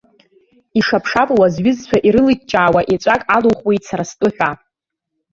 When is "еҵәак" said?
2.93-3.21